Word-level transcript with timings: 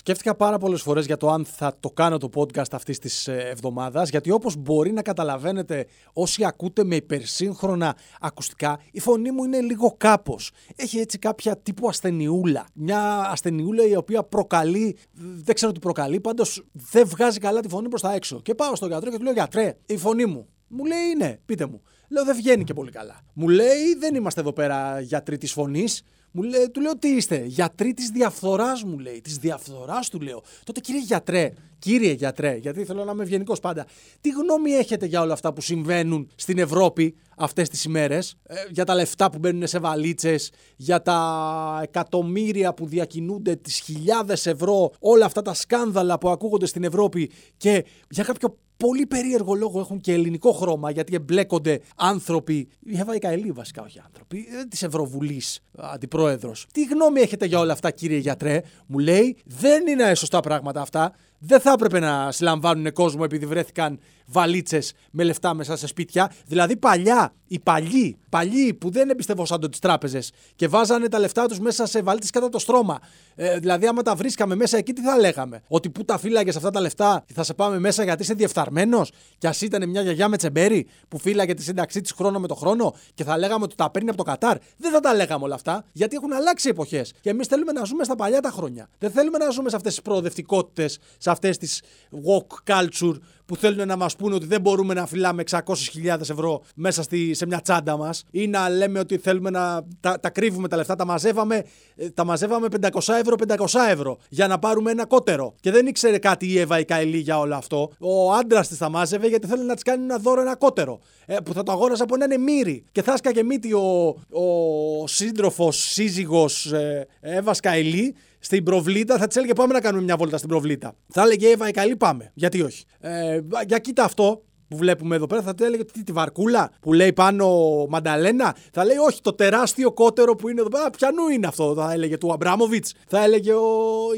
Σκέφτηκα 0.00 0.34
πάρα 0.34 0.58
πολλές 0.58 0.82
φορές 0.82 1.06
για 1.06 1.16
το 1.16 1.30
αν 1.30 1.44
θα 1.44 1.76
το 1.80 1.90
κάνω 1.90 2.18
το 2.18 2.28
podcast 2.34 2.72
αυτής 2.72 2.98
της 2.98 3.28
εβδομάδας, 3.28 4.10
γιατί 4.10 4.30
όπως 4.30 4.56
μπορεί 4.56 4.92
να 4.92 5.02
καταλαβαίνετε 5.02 5.86
όσοι 6.12 6.44
ακούτε 6.44 6.84
με 6.84 6.94
υπερσύγχρονα 6.94 7.96
ακουστικά, 8.20 8.80
η 8.90 9.00
φωνή 9.00 9.30
μου 9.30 9.44
είναι 9.44 9.60
λίγο 9.60 9.94
κάπως. 9.96 10.50
Έχει 10.76 10.98
έτσι 10.98 11.18
κάποια 11.18 11.56
τύπου 11.58 11.88
ασθενιούλα. 11.88 12.66
Μια 12.74 13.30
ασθενιούλα 13.30 13.86
η 13.86 13.96
οποία 13.96 14.22
προκαλεί, 14.22 14.96
δεν 15.44 15.54
ξέρω 15.54 15.72
τι 15.72 15.78
προκαλεί, 15.78 16.20
πάντως 16.20 16.64
δεν 16.72 17.06
βγάζει 17.06 17.38
καλά 17.38 17.60
τη 17.60 17.68
φωνή 17.68 17.88
προς 17.88 18.00
τα 18.00 18.14
έξω. 18.14 18.40
Και 18.40 18.54
πάω 18.54 18.76
στον 18.76 18.88
γιατρό 18.88 19.10
και 19.10 19.16
του 19.16 19.24
λέω: 19.24 19.32
Γιατρέ, 19.32 19.76
η 19.86 19.96
φωνή 19.96 20.26
μου. 20.26 20.48
Μου 20.68 20.84
λέει: 20.84 21.14
Ναι, 21.16 21.38
πείτε 21.46 21.66
μου. 21.66 21.82
Λέω: 22.08 22.24
Δεν 22.24 22.36
βγαίνει 22.36 22.64
και 22.64 22.74
πολύ 22.74 22.90
καλά. 22.90 23.20
Μου 23.34 23.48
λέει: 23.48 23.94
Δεν 23.98 24.14
είμαστε 24.14 24.40
εδώ 24.40 24.52
πέρα 24.52 25.00
γιατροί 25.00 25.38
της 25.38 25.52
φωνής. 25.52 26.02
Μου 26.32 26.42
λέει, 26.42 26.70
του 26.70 26.80
λέω 26.80 26.98
τι 26.98 27.08
είστε, 27.08 27.44
γιατροί 27.46 27.92
της 27.92 28.08
διαφθοράς 28.08 28.82
μου 28.82 28.98
λέει. 28.98 29.20
Της 29.20 29.36
διαφθοράς 29.36 30.08
του 30.08 30.20
λέω. 30.20 30.42
Τότε 30.64 30.80
κύριε 30.80 31.00
γιατρέ, 31.00 31.52
κύριε 31.78 32.12
γιατρέ, 32.12 32.56
γιατί 32.56 32.84
θέλω 32.84 33.04
να 33.04 33.12
είμαι 33.12 33.22
ευγενικός 33.22 33.60
πάντα, 33.60 33.86
τι 34.20 34.30
γνώμη 34.30 34.70
έχετε 34.70 35.06
για 35.06 35.20
όλα 35.20 35.32
αυτά 35.32 35.52
που 35.52 35.60
συμβαίνουν 35.60 36.30
στην 36.34 36.58
Ευρώπη 36.58 37.14
αυτές 37.36 37.68
τις 37.68 37.84
ημέρες, 37.84 38.36
ε, 38.42 38.54
για 38.70 38.84
τα 38.84 38.94
λεφτά 38.94 39.30
που 39.30 39.38
μπαίνουν 39.38 39.66
σε 39.66 39.78
βαλίτσες, 39.78 40.50
για 40.76 41.02
τα 41.02 41.80
εκατομμύρια 41.82 42.74
που 42.74 42.86
διακινούνται, 42.86 43.56
τις 43.56 43.78
χιλιάδες 43.78 44.46
ευρώ, 44.46 44.92
όλα 44.98 45.24
αυτά 45.24 45.42
τα 45.42 45.54
σκάνδαλα 45.54 46.18
που 46.18 46.28
ακούγονται 46.28 46.66
στην 46.66 46.84
Ευρώπη 46.84 47.30
και 47.56 47.84
για 48.08 48.24
κάποιο 48.24 48.56
πολύ 48.80 49.06
περίεργο 49.06 49.54
λόγο 49.54 49.80
έχουν 49.80 50.00
και 50.00 50.12
ελληνικό 50.12 50.52
χρώμα 50.52 50.90
γιατί 50.90 51.14
εμπλέκονται 51.14 51.80
άνθρωποι, 51.96 52.68
η 52.80 52.98
Εύα 52.98 53.14
Ικαηλή 53.14 53.50
βασικά 53.52 53.82
όχι 53.82 54.00
άνθρωποι, 54.06 54.46
ε, 54.60 54.64
της 54.64 54.82
Ευρωβουλής 54.82 55.60
αντιπρόεδρος. 55.76 56.66
Τι 56.72 56.84
γνώμη 56.84 57.20
έχετε 57.20 57.46
για 57.46 57.58
όλα 57.58 57.72
αυτά 57.72 57.90
κύριε 57.90 58.18
γιατρέ, 58.18 58.62
μου 58.86 58.98
λέει 58.98 59.36
δεν 59.44 59.86
είναι 59.86 60.14
σωστά 60.14 60.40
πράγματα 60.40 60.80
αυτά 60.80 61.14
δεν 61.42 61.60
θα 61.60 61.72
έπρεπε 61.72 61.98
να 61.98 62.32
συλλαμβάνουν 62.32 62.92
κόσμο 62.92 63.20
επειδή 63.24 63.46
βρέθηκαν 63.46 63.98
βαλίτσες 64.26 64.92
με 65.10 65.24
λεφτά 65.24 65.54
μέσα 65.54 65.76
σε 65.76 65.86
σπίτια. 65.86 66.32
Δηλαδή 66.46 66.76
παλιά, 66.76 67.34
οι 67.46 67.58
παλιοί, 67.58 68.18
παλιοί 68.28 68.74
που 68.74 68.90
δεν 68.90 69.10
εμπιστευόσαν 69.10 69.70
τις 69.70 69.78
τράπεζες 69.78 70.32
και 70.54 70.68
βάζανε 70.68 71.08
τα 71.08 71.18
λεφτά 71.18 71.46
τους 71.46 71.58
μέσα 71.58 71.86
σε 71.86 72.02
βαλίτσες 72.02 72.30
κατά 72.30 72.48
το 72.48 72.58
στρώμα. 72.58 72.98
Ε, 73.34 73.58
δηλαδή, 73.58 73.86
άμα 73.86 74.02
τα 74.02 74.14
βρίσκαμε 74.14 74.54
μέσα 74.54 74.76
εκεί, 74.76 74.92
τι 74.92 75.02
θα 75.02 75.18
λέγαμε; 75.18 75.62
Ότι 75.68 75.90
πού 75.90 76.04
τα 76.04 76.18
φύλαγες 76.18 76.56
αυτά 76.56 76.70
τα 76.70 76.80
λεφτά, 76.80 77.24
θα 77.34 77.42
σε 77.42 77.54
πάμε 77.54 77.78
μέσα 77.78 78.04
γιατί 78.04 78.22
είσαι 78.22 78.34
διεφθαρμένος. 78.34 79.12
Και 79.38 79.46
ας 79.46 79.60
ήταν 79.60 79.88
μια 79.88 80.02
γιαγιά 80.02 80.28
με 80.28 80.36
τσεμπέρι 80.36 80.86
που 81.08 81.18
φύλαγε 81.18 81.54
τη 81.54 81.62
σύνταξή 81.62 82.00
της 82.00 82.12
χρόνο 82.12 82.38
με 82.38 82.46
το 82.46 82.54
χρόνο 82.54 82.94
και 83.14 83.24
θα 83.24 83.38
λέγαμε 83.38 83.64
ότι 83.64 83.74
τα 83.74 83.90
παίρνει 83.90 84.08
από 84.08 84.18
το 84.18 84.24
Κατάρ. 84.24 84.56
Δεν 84.76 84.92
θα 84.92 85.00
τα 85.00 85.14
λέγαμε 85.14 85.44
όλα 85.44 85.54
αυτά 85.54 85.84
γιατί 85.92 86.16
έχουν 86.16 86.32
αλλάξει 86.32 86.68
εποχές. 86.68 87.12
Και 87.20 87.30
εμείς 87.30 87.46
θέλουμε 87.46 87.72
να 87.72 87.84
ζούμε 87.84 88.04
στα 88.04 88.16
παλιά 88.16 88.40
τα 88.40 88.50
χρόνια. 88.50 88.88
Δεν 88.98 89.10
θέλουμε 89.10 89.38
να 89.38 89.50
ζούμε 89.50 89.70
σε 89.70 89.76
αυτές 89.76 89.92
τις 89.94 90.02
προοδευτικότητες, 90.02 90.98
σε 91.18 91.29
αυτές 91.30 91.56
τις 91.56 91.82
walk 92.12 92.74
culture 92.74 93.14
που 93.50 93.56
θέλουν 93.56 93.86
να 93.86 93.96
μας 93.96 94.16
πούνε 94.16 94.34
ότι 94.34 94.46
δεν 94.46 94.60
μπορούμε 94.60 94.94
να 94.94 95.06
φυλάμε 95.06 95.42
600.000 95.50 96.20
ευρώ 96.20 96.62
μέσα 96.74 97.02
στη, 97.02 97.34
σε 97.34 97.46
μια 97.46 97.60
τσάντα 97.60 97.96
μας 97.96 98.24
ή 98.30 98.46
να 98.46 98.68
λέμε 98.68 98.98
ότι 98.98 99.18
θέλουμε 99.18 99.50
να 99.50 99.82
τα, 100.00 100.20
τα 100.20 100.30
κρύβουμε 100.30 100.68
τα 100.68 100.76
λεφτά, 100.76 100.96
τα 100.96 101.04
μαζεύαμε, 101.04 101.64
ε, 101.96 102.10
τα 102.10 102.24
μαζεύαμε 102.24 102.66
500 102.80 102.88
ευρώ, 103.20 103.36
500 103.48 103.66
ευρώ 103.90 104.18
για 104.28 104.46
να 104.46 104.58
πάρουμε 104.58 104.90
ένα 104.90 105.06
κότερο. 105.06 105.54
Και 105.60 105.70
δεν 105.70 105.86
ήξερε 105.86 106.18
κάτι 106.18 106.46
η 106.46 106.58
Εύα 106.58 106.78
η 106.78 106.84
Καηλή 106.84 107.18
για 107.18 107.38
όλο 107.38 107.54
αυτό. 107.54 107.90
Ο 107.98 108.32
άντρας 108.32 108.68
της 108.68 108.78
τα 108.78 108.88
μάζευε 108.88 109.26
γιατί 109.26 109.46
θέλει 109.46 109.64
να 109.64 109.74
της 109.74 109.82
κάνει 109.82 110.04
ένα 110.04 110.18
δώρο 110.18 110.40
ένα 110.40 110.56
κότερο. 110.56 111.00
Ε, 111.26 111.36
που 111.44 111.52
θα 111.52 111.62
το 111.62 111.72
αγόρασε 111.72 112.02
από 112.02 112.14
έναν 112.14 112.30
εμμύρι. 112.30 112.84
Και 112.92 113.02
θα 113.02 113.12
έσκαγε 113.12 113.42
μύτη 113.42 113.72
ο, 113.72 114.16
ο 114.30 115.06
σύντροφος, 115.06 115.76
σύζυγος 115.76 116.72
ε, 116.72 117.06
Εύας 117.20 117.60
Καηλή 117.60 118.14
στην 118.40 118.64
προβλήτα, 118.64 119.18
θα 119.18 119.26
της 119.26 119.36
έλεγε 119.36 119.52
πάμε 119.52 119.72
να 119.72 119.80
κάνουμε 119.80 120.02
μια 120.04 120.16
βόλτα 120.16 120.36
στην 120.36 120.48
προβλήτα. 120.48 120.94
Θα 121.08 121.22
έλεγε 121.22 121.48
Εύα, 121.48 121.68
η 121.68 121.70
καλή 121.70 121.96
πάμε. 121.96 122.30
Γιατί 122.34 122.62
όχι. 122.62 122.84
Ε, 123.00 123.40
για 123.66 123.78
κοίτα 123.78 124.04
αυτό, 124.04 124.42
που 124.70 124.76
βλέπουμε 124.76 125.16
εδώ 125.16 125.26
πέρα 125.26 125.42
θα 125.42 125.54
του 125.54 125.64
έλεγε 125.64 125.84
τι, 125.84 126.02
τη 126.02 126.12
βαρκούλα 126.12 126.70
που 126.80 126.92
λέει 126.92 127.12
πάνω 127.12 127.46
Μανταλένα; 127.88 128.56
Θα 128.72 128.84
λέει 128.84 128.96
όχι, 128.96 129.20
το 129.20 129.32
τεράστιο 129.32 129.92
κότερο 129.92 130.34
που 130.34 130.48
είναι 130.48 130.60
εδώ 130.60 130.68
πέρα. 130.68 130.90
Πιανού 130.90 131.28
είναι 131.28 131.46
αυτό, 131.46 131.74
θα 131.74 131.92
έλεγε 131.92 132.18
του 132.18 132.32
Αμπράμοβιτς. 132.32 132.92
Θα 133.08 133.24
έλεγε 133.24 133.52
ο, 133.52 133.60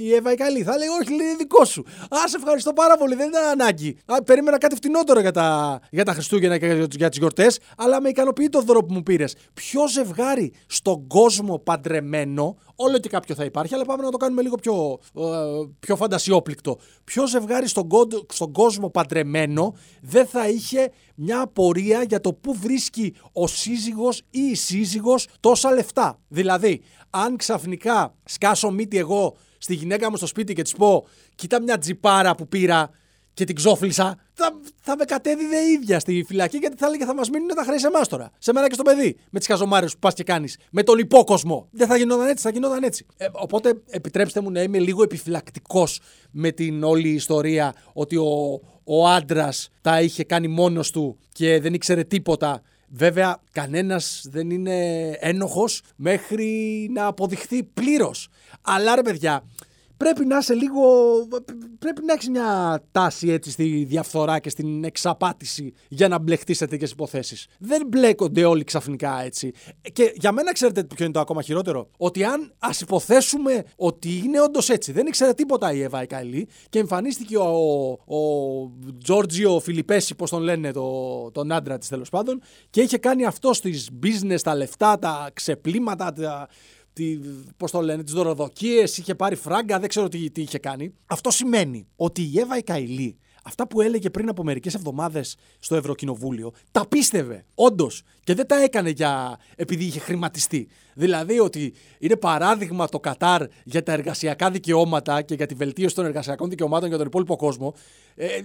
η 0.03 0.15
Εύα 0.15 0.33
η 0.33 0.35
Καλή. 0.35 0.63
Θα 0.63 0.77
λέει 0.77 0.89
όχι, 1.01 1.15
λέει 1.17 1.37
δικό 1.39 1.65
σου. 1.65 1.85
Α, 2.09 2.29
σε 2.29 2.37
ευχαριστώ 2.37 2.73
πάρα 2.73 2.97
πολύ, 2.97 3.15
δεν 3.15 3.29
ήταν 3.29 3.45
ανάγκη. 3.45 3.97
Α, 4.07 4.23
περίμενα 4.23 4.59
κάτι 4.59 4.75
φτηνότερο 4.75 5.21
για 5.21 5.31
τα, 5.31 5.81
για 5.91 6.05
τα 6.05 6.13
Χριστούγεννα 6.13 6.59
και 6.59 6.67
για, 6.67 6.87
για 6.91 7.09
τις 7.09 7.19
γιορτές, 7.19 7.59
αλλά 7.77 8.01
με 8.01 8.09
ικανοποιεί 8.09 8.49
το 8.49 8.61
δώρο 8.61 8.85
που 8.85 8.95
μου 8.95 9.03
πήρες. 9.03 9.37
Ποιο 9.55 9.89
ζευγάρι 9.89 10.53
στον 10.67 11.07
κόσμο 11.07 11.59
παντρεμένο, 11.59 12.57
όλο 12.75 12.99
και 12.99 13.09
κάποιο 13.09 13.35
θα 13.35 13.45
υπάρχει, 13.45 13.75
αλλά 13.75 13.85
πάμε 13.85 14.03
να 14.03 14.11
το 14.11 14.17
κάνουμε 14.17 14.43
λίγο 14.43 14.57
πιο, 14.57 14.99
ε, 15.17 15.23
πιο 15.81 15.97
φαντασιόπληκτο. 15.97 16.79
Ποιο 17.05 17.27
ζευγάρι 17.27 17.69
στον, 17.69 17.89
στον 18.33 18.53
κόσμο 18.53 18.91
παντρεμένο 18.91 19.75
δεν 20.01 20.27
θα 20.27 20.42
είχε 20.49 20.91
μια 21.15 21.41
απορία 21.41 22.03
για 22.03 22.21
το 22.21 22.33
πού 22.33 22.55
βρίσκει 22.55 23.15
ο 23.33 23.47
σύζυγος 23.47 24.23
ή 24.31 24.41
η 24.41 24.55
σύζυγος 24.55 25.29
τόσα 25.41 25.71
λεφτά. 25.71 26.19
Δηλαδή, 26.29 26.83
αν 27.11 27.37
ξαφνικά 27.37 28.15
σκάσω 28.25 28.71
μύτη 28.71 28.99
εγώ 28.99 29.37
στη 29.59 29.75
γυναίκα 29.75 30.11
μου 30.11 30.17
στο 30.17 30.27
σπίτι 30.27 30.55
και 30.55 30.63
της 30.63 30.73
πω 30.73 31.07
«Κοίτα 31.35 31.63
μια 31.63 31.79
τζιπάρα 31.79 32.35
που 32.35 32.49
πήρα 32.49 32.91
και 33.35 33.45
την 33.45 33.55
ξόφλησα, 33.55 34.19
θα, 34.33 34.53
θα 34.81 34.97
με 34.97 35.05
κατέδιδε 35.05 35.57
ίδια 35.57 36.01
στη 36.01 36.25
φυλακή 36.27 36.57
γιατί 36.57 36.77
θα 36.77 36.87
έλεγε 36.87 37.05
θα 37.05 37.15
μας 37.15 37.31
μείνουν 37.31 37.49
τα 37.49 37.63
χρέη 37.65 37.79
σε 37.79 37.87
εμάς 37.87 38.09
τώρα. 38.09 38.31
Σε 38.39 38.53
μένα 38.53 38.67
και 38.67 38.75
στο 38.75 38.83
παιδί. 38.83 39.17
Με 39.31 39.39
τις 39.39 39.49
χαζομάρες 39.49 39.93
που 39.93 39.99
πας 39.99 40.15
και 40.15 40.25
κάνεις. 40.25 40.59
Με 40.71 40.83
τον 40.83 40.99
υπόκοσμο. 40.99 41.69
Δεν 41.71 41.87
θα 41.87 41.97
γινόταν 41.97 42.27
έτσι, 42.27 42.43
θα 42.43 42.51
γινόταν 42.51 42.83
έτσι. 42.83 43.07
Ε, 43.17 43.27
οπότε 43.33 43.83
επιτρέψτε 43.89 44.41
μου 44.41 44.51
να 44.51 44.63
είμαι 44.63 44.79
λίγο 44.79 45.03
επιφυλακτικός 45.03 46.01
με 46.31 46.51
την 46.51 46.83
όλη 46.83 47.09
ιστορία 47.09 47.75
ότι 47.93 48.17
ο, 48.17 48.61
ο 48.85 49.09
άντρας 49.09 49.69
τα 49.81 50.01
είχε 50.01 50.25
κάνει 50.25 50.49
μόνος 50.49 50.91
του 50.91 51.19
και 51.33 51.61
δεν 51.61 51.75
ήξερε 51.75 52.05
τίποτα. 52.05 52.63
Βέβαια, 52.95 53.43
κανένας 53.53 54.27
δεν 54.31 54.51
είναι 54.51 55.09
ένοχος 55.11 55.83
μέχρι 55.97 56.51
να 56.93 57.07
αποδειχθεί 57.07 57.63
πλήρως. 57.63 58.29
Αλλά 58.63 58.95
ρε 58.95 59.03
παιδιά, 59.03 59.45
πρέπει 60.03 60.27
να 60.27 60.39
είσαι 60.39 60.55
λίγο. 60.55 60.83
Πρέπει 61.79 62.05
να 62.05 62.13
έχεις 62.13 62.29
μια 62.29 62.83
τάση 62.93 63.31
έτσι 63.31 63.51
στη 63.51 63.85
διαφθορά 63.89 64.39
και 64.39 64.51
στην 64.51 64.85
εξαπάτηση 64.85 65.73
για 65.89 66.09
να 66.09 66.19
μπλεχτείς 66.19 66.57
σε 66.57 66.67
τέτοιες 66.67 66.91
υποθέσεις. 66.91 67.47
Δεν 67.59 67.87
μπλέκονται 67.87 68.45
όλοι 68.45 68.65
ξαφνικά 68.65 69.23
έτσι. 69.23 69.53
Και 69.93 70.13
για 70.15 70.33
μένα, 70.33 70.53
ξέρετε 70.53 70.85
ποιο 70.85 71.05
είναι 71.05 71.15
το 71.15 71.21
ακόμα 71.21 71.43
χειρότερο; 71.43 71.89
Ότι 71.97 72.25
αν 72.25 72.53
ας 72.59 72.81
υποθέσουμε 72.81 73.65
ότι 73.77 74.23
είναι 74.25 74.41
όντως 74.41 74.69
έτσι, 74.69 74.93
δεν 74.93 75.07
ήξερε 75.07 75.33
τίποτα 75.35 75.73
η 75.73 75.83
Εύα 75.83 76.03
η 76.03 76.07
Καηλή 76.07 76.49
και 76.69 76.79
εμφανίστηκε 76.79 77.37
ο, 77.39 77.91
ο 77.91 78.19
Τζόρτζιο 79.05 79.61
Φιλιππέση, 79.61 80.15
πώς 80.15 80.31
τον 80.31 80.43
λένε, 80.43 80.73
το, 80.73 81.31
τον 81.31 81.53
άντρα 81.53 81.79
της 81.79 81.89
τέλος 81.89 82.09
πάντων, 82.09 82.41
και 82.71 82.81
είχε 82.81 82.99
κάνει 82.99 83.25
αυτό 83.25 83.53
στις 83.53 83.91
business, 84.03 84.41
τα 84.43 84.55
λεφτά, 84.55 84.99
τα 84.99 85.31
ξεπλήματα, 85.33 86.13
τα, 86.13 86.49
τι, 86.93 87.19
πώς 87.57 87.71
το 87.71 87.81
λένε, 87.81 88.03
τις 88.05 88.13
δωροδοκίες, 88.13 88.99
είχε 88.99 89.15
πάρει 89.15 89.35
φράγκα, 89.35 89.79
δεν 89.79 89.89
ξέρω 89.89 90.09
τι, 90.09 90.31
τι 90.31 90.41
είχε 90.41 90.59
κάνει. 90.59 90.95
Αυτό 91.07 91.31
σημαίνει 91.31 91.87
ότι 91.97 92.23
η 92.23 92.39
Εύα 92.39 92.57
η 92.57 92.63
Καηλή, 92.63 93.19
αυτά 93.45 93.67
που 93.67 93.81
έλεγε 93.81 94.11
πριν 94.11 94.29
από 94.29 94.45
μερικές 94.45 94.75
εβδομάδες 94.75 95.37
στο 95.59 95.77
Ευρωκοινοβούλιο, 95.77 96.53
τα 96.71 96.87
πίστευε, 96.87 97.45
όντως. 97.55 98.03
Και 98.25 98.35
δεν 98.35 98.47
τα 98.47 98.63
έκανε 98.63 98.91
για, 98.91 99.39
επειδή 99.57 99.85
είχε 99.85 99.99
χρηματιστεί. 99.99 100.69
Δηλαδή 100.95 101.39
ότι 101.39 101.75
είναι 101.99 102.17
παράδειγμα 102.17 102.89
το 102.89 103.01
Κατάρ 103.01 103.47
για 103.65 103.83
τα 103.83 103.93
εργασιακά 103.93 104.51
δικαιώματα 104.51 105.23
και 105.23 105.35
για 105.35 105.47
τη 105.47 105.55
βελτίωση 105.55 105.95
των 105.95 106.05
εργασιακών 106.05 106.49
δικαιωμάτων 106.49 106.89
για 106.89 106.99
τον 106.99 107.07
υπόλοιπο 107.07 107.37
κόσμο. 107.37 107.75
Ε, 108.15 108.27
ε, 108.27 108.41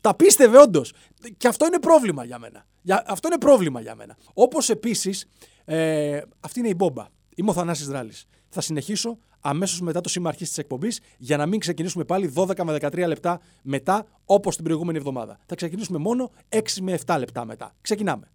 τα 0.00 0.14
πίστευε 0.14 0.58
όντως. 0.58 0.92
Και 1.36 1.48
αυτό 1.48 1.66
είναι 1.66 1.78
πρόβλημα 1.78 2.24
για 2.24 2.38
μένα. 2.38 2.66
Για, 2.82 3.04
αυτό 3.06 3.28
είναι 3.28 3.38
πρόβλημα 3.38 3.80
για 3.80 3.94
μένα. 3.94 4.16
Όπως 4.34 4.70
επίσης, 4.70 5.28
ε, 5.64 6.20
αυτή 6.40 6.58
είναι 6.58 6.68
η 6.68 6.74
μπόμπα. 6.76 7.06
Είμαι 7.38 7.50
ο 7.50 7.52
Θανάσης 7.52 7.86
Δράλης. 7.86 8.24
Θα 8.48 8.60
συνεχίσω 8.60 9.18
αμέσως 9.40 9.80
μετά 9.80 10.00
το 10.00 10.08
σήμα 10.08 10.28
αρχής 10.28 10.48
της 10.48 10.58
εκπομπής 10.58 11.00
για 11.18 11.36
να 11.36 11.46
μην 11.46 11.60
ξεκινήσουμε 11.60 12.04
πάλι 12.04 12.32
12 12.34 12.64
με 12.64 12.76
13 12.80 13.06
λεπτά 13.06 13.40
μετά 13.62 14.06
όπως 14.24 14.54
την 14.54 14.64
προηγούμενη 14.64 14.98
εβδομάδα. 14.98 15.38
Θα 15.46 15.54
ξεκινήσουμε 15.54 15.98
μόνο 15.98 16.30
6 16.48 16.60
με 16.80 16.98
7 17.06 17.16
λεπτά 17.18 17.44
μετά. 17.44 17.74
Ξεκινάμε. 17.80 18.30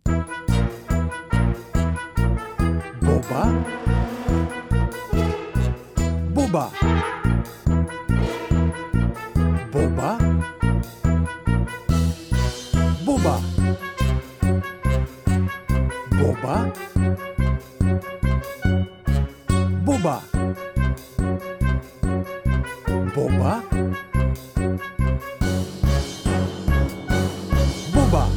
Μπόμπα. 3.02 3.64
Μπόμπα. 6.32 6.70
Μπόμπα. 9.72 10.16
Μπόμπα. 13.04 13.40
Μπόμπα. 16.10 16.93
Μπούμπα. 20.04 20.22
Μπούμπα. 23.14 23.64
Μπούμπα. 27.94 28.28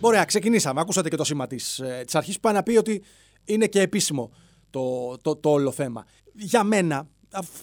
Ωραία, 0.00 0.24
ξεκινήσαμε. 0.24 0.80
Ακούσατε 0.80 1.08
και 1.08 1.16
το 1.16 1.24
σήμα 1.24 1.46
της 1.46 1.78
ε, 1.78 2.04
αρχής 2.12 2.34
που 2.34 2.40
πάει 2.40 2.52
να 2.52 2.62
πει 2.62 2.76
ότι 2.76 3.02
είναι 3.44 3.66
και 3.66 3.80
επίσημο 3.80 4.30
το, 4.70 5.16
το, 5.22 5.36
το 5.36 5.50
όλο 5.50 5.70
θέμα. 5.70 6.04
Για 6.32 6.64
μένα, 6.64 7.08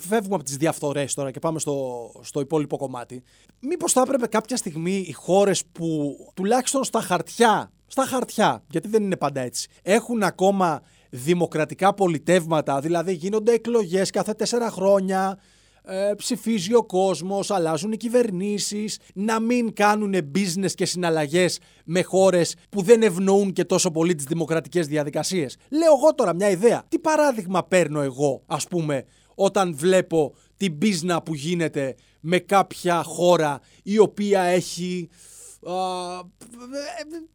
φεύγουμε 0.07 0.35
από 0.35 0.43
τις 0.43 0.57
διαφθορές 0.57 1.13
τώρα 1.13 1.31
και 1.31 1.39
πάμε 1.39 1.59
στο, 1.59 2.11
στο 2.21 2.39
υπόλοιπο 2.39 2.77
κομμάτι. 2.77 3.23
Μήπως 3.59 3.91
θα 3.91 4.01
έπρεπε 4.01 4.27
κάποια 4.27 4.57
στιγμή 4.57 5.05
οι 5.07 5.11
χώρες 5.11 5.65
που 5.71 6.15
τουλάχιστον 6.33 6.83
στα 6.83 7.01
χαρτιά, 7.01 7.71
στα 7.87 8.05
χαρτιά, 8.05 8.63
γιατί 8.69 8.87
δεν 8.87 9.03
είναι 9.03 9.17
πάντα 9.17 9.41
έτσι, 9.41 9.69
έχουν 9.81 10.23
ακόμα 10.23 10.81
δημοκρατικά 11.15 11.93
πολιτεύματα, 11.93 12.79
δηλαδή 12.79 13.13
γίνονται 13.13 13.51
εκλογές 13.53 14.09
κάθε 14.09 14.33
τέσσερα 14.33 14.69
χρόνια, 14.69 15.39
ε, 15.83 16.11
ψηφίζει 16.17 16.73
ο 16.73 16.83
κόσμος, 16.83 17.51
αλλάζουν 17.51 17.91
οι 17.91 17.97
κυβερνήσεις, 17.97 18.99
να 19.13 19.39
μην 19.39 19.73
κάνουν 19.73 20.15
business 20.35 20.71
και 20.75 20.85
συναλλαγές 20.85 21.59
με 21.85 22.01
χώρες 22.01 22.55
που 22.69 22.81
δεν 22.81 23.01
ευνοούν 23.01 23.53
και 23.53 23.65
τόσο 23.65 23.91
πολύ 23.91 24.15
τις 24.15 24.25
δημοκρατικές 24.25 24.87
διαδικασίες. 24.87 25.57
Λέω 25.69 25.93
εγώ 25.97 26.13
τώρα 26.15 26.33
μια 26.33 26.49
ιδέα. 26.49 26.83
Τι 26.89 26.99
παράδειγμα 26.99 27.63
παίρνω 27.63 28.01
εγώ, 28.01 28.43
ας 28.45 28.67
πούμε, 28.67 29.05
όταν 29.35 29.75
βλέπω 29.75 30.33
την 30.57 30.77
πίσνα 30.77 31.21
που 31.21 31.33
γίνεται 31.33 31.95
με 32.19 32.39
κάποια 32.39 33.03
χώρα 33.03 33.59
η 33.83 33.97
οποία 33.97 34.41
έχει 34.41 35.09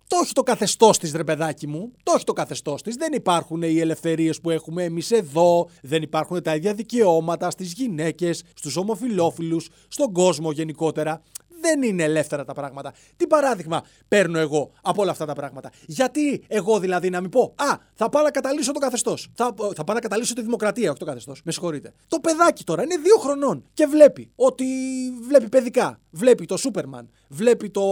το 0.06 0.16
έχει 0.22 0.32
το 0.32 0.42
καθεστώς 0.42 0.98
της, 0.98 1.12
ρε 1.12 1.24
παιδάκι 1.24 1.66
μου. 1.66 1.92
Το 2.02 2.12
έχει 2.16 2.24
το 2.24 2.32
καθεστώς 2.32 2.82
της. 2.82 2.96
Δεν 2.96 3.12
υπάρχουν 3.12 3.62
οι 3.62 3.78
ελευθερίες 3.78 4.40
που 4.40 4.50
έχουμε 4.50 4.84
εμείς 4.84 5.10
εδώ. 5.10 5.68
Δεν 5.82 6.02
υπάρχουν 6.02 6.42
τα 6.42 6.54
ίδια 6.54 6.74
δικαιώματα 6.74 7.50
στις 7.50 7.72
γυναίκες, 7.72 8.42
στους 8.54 8.76
ομοφυλόφιλους, 8.76 9.68
στον 9.88 10.12
κόσμο 10.12 10.52
γενικότερα 10.52 11.22
δεν 11.60 11.82
είναι 11.82 12.02
ελεύθερα 12.02 12.44
τα 12.44 12.52
πράγματα. 12.52 12.92
Τι 13.16 13.26
παράδειγμα 13.26 13.82
παίρνω 14.08 14.38
εγώ 14.38 14.70
από 14.82 15.02
όλα 15.02 15.10
αυτά 15.10 15.26
τα 15.26 15.32
πράγματα; 15.32 15.70
Γιατί 15.86 16.44
εγώ 16.48 16.78
δηλαδή 16.78 17.10
να 17.10 17.20
μην 17.20 17.30
πω 17.30 17.54
Α, 17.56 17.76
θα 17.94 18.08
πάω 18.08 18.22
να 18.22 18.30
καταλύσω 18.30 18.72
το 18.72 18.78
καθεστώς. 18.78 19.28
Θα, 19.34 19.54
θα 19.74 19.84
πάω 19.84 19.94
να 19.94 20.00
καταλύσω 20.00 20.34
τη 20.34 20.42
δημοκρατία, 20.42 20.90
όχι 20.90 20.98
το 20.98 21.04
καθεστώς. 21.04 21.42
Με 21.44 21.52
συγχωρείτε. 21.52 21.92
Το 22.08 22.20
παιδάκι 22.20 22.64
τώρα 22.64 22.82
είναι 22.82 22.96
δύο 22.96 23.16
χρονών 23.16 23.64
και 23.74 23.86
βλέπει 23.86 24.30
ότι 24.36 24.64
βλέπει 25.28 25.48
παιδικά. 25.48 26.00
Βλέπει 26.10 26.46
το 26.46 26.56
Σούπερμαν. 26.56 27.08
Βλέπει 27.28 27.70
το. 27.70 27.82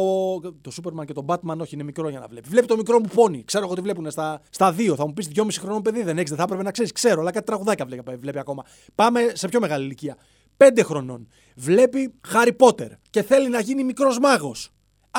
Το 0.60 0.70
Σούπερμαν 0.70 1.06
και 1.06 1.12
το 1.12 1.24
Batman, 1.26 1.56
όχι, 1.58 1.74
είναι 1.74 1.84
μικρό 1.84 2.08
για 2.08 2.20
να 2.20 2.26
βλέπει. 2.26 2.48
Βλέπει 2.48 2.66
το 2.66 2.76
μικρό 2.76 2.98
μου 2.98 3.08
πόνι. 3.14 3.44
Ξέρω 3.44 3.64
εγώ 3.64 3.72
ότι 3.72 3.80
βλέπουν 3.80 4.10
στα, 4.10 4.40
στα 4.50 4.72
δύο. 4.72 4.94
Θα 4.94 5.06
μου 5.06 5.12
πεις 5.12 5.26
δυόμιση 5.26 5.60
χρονών 5.60 5.82
παιδί 5.82 6.02
δεν 6.02 6.16
έχεις, 6.16 6.28
δεν 6.28 6.38
θα 6.38 6.44
έπρεπε 6.44 6.62
να 6.62 6.70
ξέρεις. 6.70 6.92
Ξέρω, 6.92 7.20
αλλά 7.20 7.30
κάτι 7.30 7.46
τραγουδάκια 7.46 7.84
βλέπει, 7.84 8.16
βλέπει 8.16 8.38
ακόμα. 8.38 8.64
Πάμε 8.94 9.30
σε 9.34 9.48
πιο 9.48 9.60
μεγάλη 9.60 9.84
ηλικία. 9.84 10.16
5 10.56 10.80
χρονών. 10.82 11.28
Βλέπει 11.56 12.14
Χάρι 12.26 12.52
Πότερ 12.52 12.88
και 13.10 13.22
θέλει 13.22 13.48
να 13.48 13.60
γίνει 13.60 13.84
μικρός 13.84 14.18
μάγος. 14.18 14.70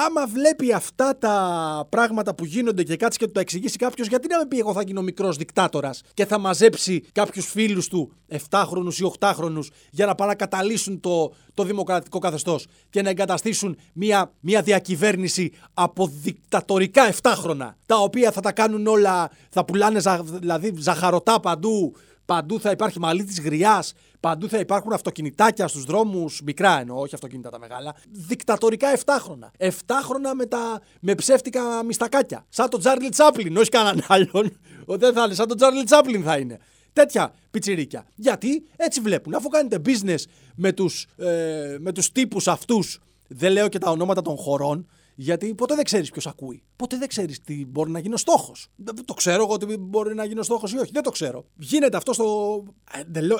Άμα 0.05 0.27
βλέπει 0.27 0.73
αυτά 0.73 1.17
τα 1.17 1.87
πράγματα 1.89 2.35
που 2.35 2.45
γίνονται 2.45 2.83
και 2.83 2.95
κάτσει 2.95 3.19
και 3.19 3.25
του 3.25 3.31
τα 3.31 3.39
εξηγήσει 3.39 3.77
κάποιος, 3.77 4.07
γιατί 4.07 4.27
να 4.27 4.37
με 4.37 4.45
πει: 4.45 4.59
Εγώ 4.59 4.73
θα 4.73 4.81
γίνω 4.81 5.01
μικρός 5.01 5.37
δικτάτορας 5.37 6.01
και 6.13 6.25
θα 6.25 6.39
μαζέψει 6.39 7.03
κάποιους 7.11 7.45
φίλους 7.45 7.87
του 7.87 8.11
7χρονου 8.31 8.93
ή 8.93 9.11
8χρονου 9.19 9.59
για 9.91 10.05
να 10.05 10.15
πάνε 10.15 10.31
να 10.31 10.35
καταλύσουν 10.35 10.99
το, 10.99 11.33
το 11.53 11.63
δημοκρατικό 11.63 12.19
καθεστώς 12.19 12.65
και 12.89 13.01
να 13.01 13.09
εγκαταστήσουν 13.09 13.77
μια, 13.93 14.33
μια 14.39 14.61
διακυβέρνηση 14.61 15.51
από 15.73 16.07
δικτατορικά 16.07 17.13
7χρονα, 17.21 17.69
τα 17.85 17.97
οποία 17.97 18.31
θα 18.31 18.41
τα 18.41 18.51
κάνουν 18.51 18.87
όλα, 18.87 19.29
θα 19.49 19.65
πουλάνε 19.65 19.99
ζα, 19.99 20.23
δηλαδή 20.23 20.73
ζαχαρωτά 20.77 21.39
παντού, 21.39 21.95
Παντού 22.27 22.59
θα 22.59 22.71
υπάρχει 22.71 22.99
μαλλί 22.99 23.23
της 23.23 23.39
γριάς. 23.41 23.93
Παντού 24.19 24.49
θα 24.49 24.57
υπάρχουν 24.57 24.93
αυτοκινητάκια 24.93 25.67
στους 25.67 25.83
δρόμους. 25.83 26.41
Μικρά 26.41 26.79
εννοώ, 26.79 26.99
όχι 26.99 27.15
αυτοκίνητα 27.15 27.49
τα 27.49 27.59
μεγάλα. 27.59 27.95
Δικτατορικά 28.11 28.97
7 29.05 29.17
χρόνια. 29.19 29.51
7 29.57 29.69
χρόνια 30.03 30.33
με, 30.33 30.45
τα, 30.45 30.81
με 31.01 31.15
ψεύτικα 31.15 31.83
μιστακάκια. 31.83 32.45
Σαν 32.49 32.69
τον 32.69 32.79
Τζάρλι 32.79 33.09
Τσάπλιν, 33.09 33.57
όχι 33.57 33.69
κανέναν 33.69 34.03
άλλον. 34.07 34.57
Δεν 34.85 35.13
θα 35.13 35.23
είναι, 35.23 35.33
σαν 35.33 35.47
τον 35.47 35.57
Τζάρλι 35.57 35.83
Τσάπλιν 35.83 36.23
θα 36.23 36.37
είναι. 36.37 36.59
Τέτοια 36.93 37.33
πιτσιρίκια. 37.51 38.05
Γιατί 38.15 38.67
έτσι 38.75 39.01
βλέπουν. 39.01 39.33
Αφού 39.33 39.47
κάνετε 39.47 39.81
business 39.85 40.23
με 40.55 40.71
τους 40.71 41.07
ε, 41.17 41.77
με 41.79 41.91
τους 41.91 42.11
τύπους 42.11 42.47
αυτούς, 42.47 42.99
δεν 43.27 43.51
λέω 43.51 43.67
και 43.67 43.77
τα 43.77 43.91
ονόματα 43.91 44.21
των 44.21 44.35
χωρών, 44.35 44.87
γιατί 45.19 45.55
ποτέ 45.55 45.75
δεν 45.75 45.83
ξέρεις 45.83 46.11
ποιος 46.11 46.27
ακούει. 46.27 46.63
Ποτέ 46.75 46.97
δεν 46.97 47.07
ξέρεις 47.07 47.41
τι 47.41 47.65
μπορεί 47.65 47.91
να 47.91 47.99
γίνει 47.99 48.13
ο 48.13 48.17
στόχος. 48.17 48.67
Το 49.05 49.13
ξέρω 49.13 49.43
εγώ 49.43 49.53
ότι 49.53 49.77
μπορεί 49.77 50.15
να 50.15 50.25
γίνει 50.25 50.39
ο 50.39 50.43
στόχος 50.43 50.71
ή 50.73 50.77
όχι. 50.77 50.91
Δεν 50.91 51.03
το 51.03 51.09
ξέρω. 51.09 51.45
Γίνεται 51.57 51.97
αυτό 51.97 52.13
στο. 52.13 52.63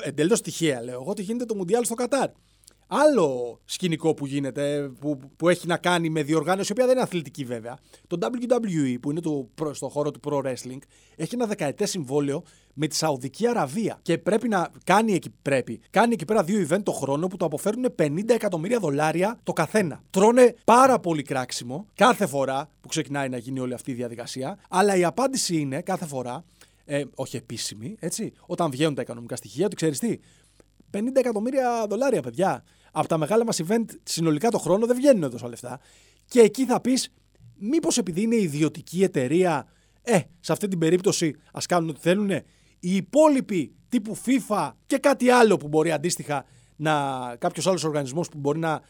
Εντελώς 0.02 0.40
τυχαία 0.40 0.82
λέω 0.82 1.00
εγώ 1.00 1.10
ότι 1.10 1.22
γίνεται 1.22 1.44
το 1.44 1.54
Μουντιάλ 1.54 1.84
στο 1.84 1.94
Κατάρ. 1.94 2.30
Άλλο 2.90 3.60
σκηνικό 3.64 4.14
που 4.14 4.26
γίνεται, 4.26 4.90
που, 5.00 5.18
που 5.36 5.48
έχει 5.48 5.66
να 5.66 5.76
κάνει 5.76 6.10
με 6.10 6.22
διοργάνωση, 6.22 6.68
η 6.68 6.72
οποία 6.72 6.84
δεν 6.86 6.94
είναι 6.94 7.04
αθλητική 7.04 7.44
βέβαια. 7.44 7.78
Το 8.06 8.18
WWE, 8.20 8.96
που 9.00 9.10
είναι 9.10 9.20
το, 9.20 9.48
στο 9.72 9.88
χώρο 9.88 10.10
του 10.10 10.20
Pro 10.24 10.42
Wrestling, 10.42 10.78
έχει 11.16 11.34
ένα 11.34 11.46
δεκαετές 11.46 11.90
συμβόλαιο 11.90 12.42
με 12.74 12.86
τη 12.86 12.96
Σαουδική 12.96 13.48
Αραβία. 13.48 13.98
Και 14.02 14.18
πρέπει 14.18 14.48
να 14.48 14.70
κάνει 14.84 15.12
εκεί, 15.12 15.30
πρέπει, 15.42 15.80
κάνει 15.90 16.12
εκεί 16.12 16.24
πέρα 16.24 16.42
δύο 16.44 16.66
event 16.68 16.82
το 16.82 16.92
χρόνο 16.92 17.26
που 17.26 17.36
το 17.36 17.44
αποφέρουν 17.44 17.94
50 17.98 18.18
εκατομμύρια 18.28 18.78
δολάρια 18.78 19.38
το 19.42 19.52
καθένα. 19.52 20.02
Τρώνε 20.10 20.54
πάρα 20.64 20.98
πολύ 20.98 21.22
κράξιμο 21.22 21.86
κάθε 21.94 22.26
φορά 22.26 22.70
που 22.80 22.88
ξεκινάει 22.88 23.28
να 23.28 23.36
γίνει 23.36 23.60
όλη 23.60 23.74
αυτή 23.74 23.90
η 23.90 23.94
διαδικασία. 23.94 24.58
Αλλά 24.68 24.96
η 24.96 25.04
απάντηση 25.04 25.56
είναι 25.56 25.82
κάθε 25.82 26.06
φορά, 26.06 26.44
ε, 26.84 27.04
όχι 27.14 27.36
επίσημη, 27.36 27.96
έτσι, 27.98 28.32
όταν 28.46 28.70
βγαίνουν 28.70 28.94
τα 28.94 29.02
οικονομικά 29.02 29.36
στοιχεία, 29.36 29.66
ότι 29.66 29.76
ξέρεις 29.76 29.98
τι, 29.98 30.18
50 30.90 31.00
εκατομμύρια 31.14 31.86
δολάρια, 31.88 32.22
παιδιά 32.22 32.64
από 32.92 33.08
τα 33.08 33.18
μεγάλα 33.18 33.44
μας 33.44 33.60
event 33.66 33.84
συνολικά 34.02 34.50
το 34.50 34.58
χρόνο 34.58 34.86
δεν 34.86 34.96
βγαίνουν 34.96 35.30
τόσα 35.30 35.48
λεφτά. 35.48 35.80
Και 36.24 36.40
εκεί 36.40 36.66
θα 36.66 36.80
πεις, 36.80 37.12
μήπως 37.58 37.98
επειδή 37.98 38.22
είναι 38.22 38.36
ιδιωτική 38.36 39.02
εταιρεία, 39.02 39.66
ε, 40.02 40.20
σε 40.40 40.52
αυτή 40.52 40.68
την 40.68 40.78
περίπτωση 40.78 41.34
ας 41.52 41.66
κάνουν 41.66 41.88
ό,τι 41.88 42.00
θέλουν. 42.00 42.30
Οι 42.80 42.96
υπόλοιποι 42.96 43.74
τύπου 43.88 44.16
FIFA 44.26 44.70
και 44.86 44.98
κάτι 44.98 45.30
άλλο 45.30 45.56
που 45.56 45.68
μπορεί 45.68 45.92
αντίστοιχα 45.92 46.44
να. 46.76 46.92
κάποιος 47.38 47.66
άλλος 47.66 47.84
οργανισμός 47.84 48.28
που 48.28 48.38
μπορεί 48.38 48.58
να, 48.58 48.80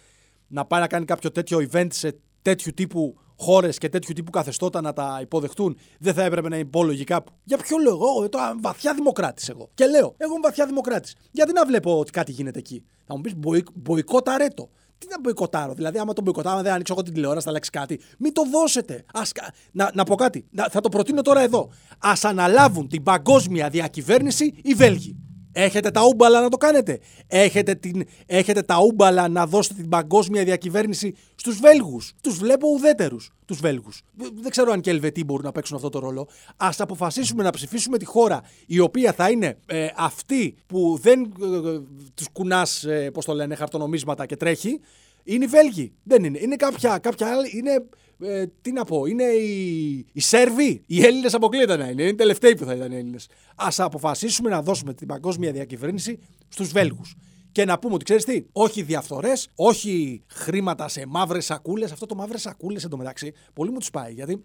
να 0.48 0.64
πάει 0.64 0.80
να 0.80 0.86
κάνει 0.86 1.04
κάποιο 1.04 1.30
τέτοιο 1.30 1.68
event 1.70 1.88
σε 1.90 2.18
τέτοιου 2.42 2.72
τύπου 2.74 3.18
χώρες 3.38 3.78
και 3.78 3.88
τέτοιου 3.88 4.12
τύπου 4.14 4.30
καθεστώτα 4.30 4.80
να 4.80 4.92
τα 4.92 5.18
υποδεχτούν, 5.22 5.78
δεν 5.98 6.14
θα 6.14 6.22
έπρεπε 6.22 6.48
να 6.48 6.56
είναι 6.56 6.66
υπόλογοι 6.66 7.04
κάπου. 7.04 7.32
Για 7.44 7.56
ποιο 7.56 7.76
λόγο, 7.78 8.04
εγώ 8.06 8.28
τώρα 8.28 8.50
είμαι 8.50 8.60
βαθιά 8.62 8.94
δημοκράτης 8.94 9.48
εγώ. 9.48 9.70
Και 9.74 9.86
λέω, 9.86 10.14
εγώ 10.16 10.32
είμαι 10.32 10.40
βαθιά 10.42 10.66
δημοκράτης. 10.66 11.14
Γιατί 11.30 11.52
να 11.52 11.66
βλέπω 11.66 11.98
ότι 11.98 12.10
κάτι 12.10 12.32
γίνεται 12.32 12.58
εκεί; 12.58 12.84
Θα 13.06 13.16
μου 13.16 13.20
πεις 13.20 13.32
μποϊκότα 13.74 14.38
ρέτο. 14.38 14.70
Τι 14.98 15.06
να 15.10 15.20
μποϊκοτάρω, 15.20 15.74
δηλαδή, 15.74 15.98
άμα 15.98 16.12
τον 16.12 16.24
μποϊκοτάρω, 16.24 16.62
δεν 16.62 16.72
ανοίξω 16.72 16.92
εγώ 16.92 17.02
την 17.02 17.14
τηλεόραση, 17.14 17.44
θα 17.44 17.50
αλλάξει 17.50 17.70
κάτι. 17.70 18.00
Μην 18.18 18.32
το 18.32 18.42
δώσετε. 18.52 19.04
Ας, 19.12 19.32
να, 19.72 19.90
να 19.94 20.04
πω 20.04 20.14
κάτι. 20.14 20.46
Να, 20.50 20.68
θα 20.68 20.80
το 20.80 20.88
προτείνω 20.88 21.22
τώρα 21.22 21.40
εδώ. 21.40 21.70
Α 21.98 22.12
αναλάβουν 22.22 22.88
την 22.88 23.02
παγκόσμια 23.02 23.68
διακυβέρνηση 23.68 24.54
οι 24.62 24.74
Βέλγοι. 24.74 25.27
Έχετε 25.52 25.90
τα 25.90 26.04
ούμπαλα 26.04 26.40
να 26.40 26.48
το 26.48 26.56
κάνετε. 26.56 27.00
Έχετε, 27.26 27.74
την, 27.74 28.04
έχετε 28.26 28.62
τα 28.62 28.78
ούμπαλα 28.80 29.28
να 29.28 29.46
δώσετε 29.46 29.74
την 29.74 29.88
παγκόσμια 29.88 30.44
διακυβέρνηση 30.44 31.14
στους 31.34 31.58
Βέλγους. 31.58 32.12
Τους 32.20 32.38
βλέπω 32.38 32.68
ουδέτερους 32.68 33.30
τους 33.44 33.60
Βέλγους. 33.60 34.02
Δεν 34.40 34.50
ξέρω 34.50 34.72
αν 34.72 34.80
και 34.80 34.90
Ελβετοί 34.90 35.24
μπορούν 35.24 35.44
να 35.44 35.52
παίξουν 35.52 35.76
αυτό 35.76 35.88
το 35.88 35.98
ρόλο. 35.98 36.28
Α 36.56 36.68
αποφασίσουμε 36.78 37.42
να 37.42 37.50
ψηφίσουμε 37.50 37.98
τη 37.98 38.04
χώρα 38.04 38.42
η 38.66 38.78
οποία 38.78 39.12
θα 39.12 39.30
είναι 39.30 39.58
ε, 39.66 39.86
αυτή 39.96 40.56
που 40.66 40.98
δεν 41.02 41.20
ε, 41.20 41.68
ε 41.68 41.80
τους 42.14 42.28
κουνάς, 42.32 42.84
ε, 42.84 43.10
πώς 43.10 43.24
το 43.24 43.34
λένε, 43.34 43.54
χαρτονομίσματα 43.54 44.26
και 44.26 44.36
τρέχει. 44.36 44.80
Είναι 45.28 45.44
οι 45.44 45.48
Βέλγοι. 45.48 45.92
Δεν 46.02 46.24
είναι. 46.24 46.38
Είναι 46.40 46.56
κάποια, 46.56 46.98
κάποια 46.98 47.30
άλλη. 47.30 47.50
Είναι 47.54 47.88
ε, 48.20 48.46
τι 48.60 48.72
να 48.72 48.84
πω, 48.84 49.06
είναι 49.06 49.24
οι, 49.24 50.06
οι 50.12 50.20
Σέρβοι. 50.20 50.82
Οι 50.86 51.04
Έλληνες 51.04 51.34
αποκλείεται 51.34 51.76
να 51.76 51.84
είναι. 51.84 52.02
Είναι 52.02 52.10
οι 52.10 52.14
τελευταίοι 52.14 52.54
που 52.54 52.64
θα 52.64 52.74
ήταν 52.74 52.92
Έλληνες. 52.92 53.28
Α 53.56 53.68
αποφασίσουμε 53.76 54.50
να 54.50 54.62
δώσουμε 54.62 54.94
την 54.94 55.06
παγκόσμια 55.06 55.52
διακυβέρνηση 55.52 56.18
στους 56.48 56.72
Βέλγους. 56.72 57.14
Και 57.52 57.64
να 57.64 57.78
πούμε 57.78 57.94
ότι 57.94 58.04
ξέρεις 58.04 58.24
τι, 58.24 58.44
όχι 58.52 58.82
διαφθορές, 58.82 59.48
όχι 59.54 60.22
χρήματα 60.26 60.88
σε 60.88 61.06
μαύρες 61.06 61.44
σακούλες. 61.44 61.92
Αυτό 61.92 62.06
το 62.06 62.14
μαύρες 62.14 62.40
σακούλες 62.40 62.84
εντωμεταξύ 62.84 63.32
πολύ 63.52 63.70
μου 63.70 63.78
τους 63.78 63.90
πάει. 63.90 64.12
Γιατί 64.12 64.44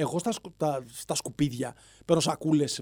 εγώ 0.00 0.18
στα, 0.18 0.32
στα, 0.32 0.84
στα 0.92 1.14
σκουπίδια 1.14 1.74
παίρνω 2.04 2.22
σακούλες, 2.22 2.80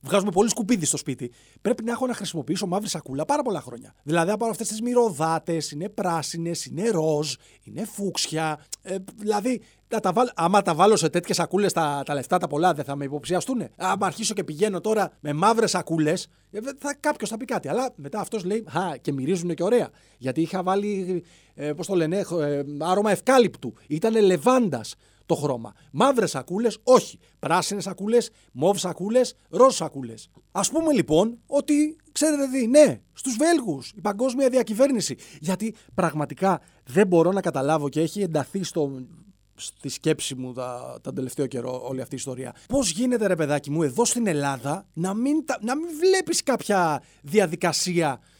βγάζουμε 0.00 0.30
πολύ 0.30 0.48
σκουπίδι 0.48 0.86
στο 0.86 0.96
σπίτι. 0.96 1.32
Πρέπει 1.60 1.84
να 1.84 1.92
έχω 1.92 2.06
να 2.06 2.14
χρησιμοποιήσω 2.14 2.66
μαύρη 2.66 2.88
σακούλα 2.88 3.24
πάρα 3.24 3.42
πολλά 3.42 3.60
χρόνια. 3.60 3.94
Δηλαδή 4.02 4.30
από 4.30 4.46
αυτές 4.46 4.68
τις 4.68 4.80
μυρωδάτες, 4.80 5.70
είναι 5.70 5.88
πράσινες, 5.88 6.64
είναι 6.64 6.88
ροζ, 6.90 7.34
είναι 7.62 7.84
φούξια. 7.84 8.64
Ε, 8.82 8.96
δηλαδή, 9.16 9.62
να 9.88 10.00
τα 10.00 10.12
βάλω, 10.12 10.30
άμα 10.34 10.62
τα 10.62 10.74
βάλω 10.74 10.96
σε 10.96 11.08
τέτοιες 11.08 11.36
σακούλες 11.36 11.72
τα, 11.72 12.02
τα 12.04 12.14
λεφτά 12.14 12.38
τα 12.38 12.46
πολλά, 12.46 12.74
δεν 12.74 12.84
θα 12.84 12.96
με 12.96 13.04
υποψιαστούν. 13.04 13.68
Άμα 13.76 14.06
αρχίσω 14.06 14.34
και 14.34 14.44
πηγαίνω 14.44 14.80
τώρα 14.80 15.12
με 15.20 15.32
μαύρες 15.32 15.70
σακούλες, 15.70 16.28
ε, 16.50 16.60
κάποιος 17.00 17.30
θα 17.30 17.36
πει 17.36 17.44
κάτι. 17.44 17.68
Αλλά 17.68 17.92
μετά 17.96 18.20
αυτός 18.20 18.44
λέει, 18.44 18.64
Α, 18.78 18.96
και 19.00 19.12
μυρίζουν 19.12 19.54
και 19.54 19.62
ωραία. 19.62 19.90
Γιατί 20.18 20.40
είχα 20.40 20.62
βάλει, 20.62 21.24
ε, 21.54 21.72
πώς 21.72 21.86
το 21.86 21.94
λένε, 21.94 22.16
ε, 22.40 22.62
άρωμα 22.78 23.10
ευκάλυπτου. 23.10 23.74
Ήταν 23.86 24.24
λεβάντας 24.24 24.94
το 25.26 25.34
χρώμα. 25.34 25.72
Μαύρες 25.92 26.30
σακούλες, 26.30 26.78
όχι. 26.82 27.18
Πράσινες 27.38 27.82
σακούλες, 27.82 28.30
μοβ 28.52 28.78
σακούλες, 28.78 29.34
ροζ 29.50 29.74
σακούλες. 29.74 30.28
Α 30.50 30.60
πούμε 30.60 30.92
λοιπόν 30.92 31.38
ότι, 31.46 31.96
ξέρετε 32.12 32.48
τι, 32.48 32.66
ναι, 32.66 33.00
στους 33.12 33.36
Βέλγους, 33.36 33.92
η 33.96 34.00
παγκόσμια 34.00 34.48
διακυβέρνηση. 34.48 35.16
Γιατί 35.40 35.74
πραγματικά 35.94 36.60
δεν 36.84 37.06
μπορώ 37.06 37.32
να 37.32 37.40
καταλάβω 37.40 37.88
και 37.88 38.00
έχει 38.00 38.22
ενταθεί 38.22 38.62
στο, 38.62 39.06
στη 39.54 39.88
σκέψη 39.88 40.34
μου 40.34 40.52
τα, 40.52 40.98
τα 41.02 41.12
τελευταίο 41.12 41.46
καιρό 41.46 41.82
όλη 41.88 42.00
αυτή 42.00 42.14
η 42.14 42.18
ιστορία. 42.18 42.54
Πώς 42.68 42.90
γίνεται, 42.90 43.26
ρε 43.26 43.36
παιδάκι 43.36 43.70
μου, 43.70 43.82
εδώ 43.82 44.04
στην 44.04 44.26
Ελλάδα 44.26 44.86
να 44.92 45.14
μην, 45.14 45.44
να 45.60 45.76
μην 45.76 45.88
βλέπεις 45.98 46.42
κάποια 46.42 47.02
διαδικασία 47.22 48.20
ε, 48.20 48.34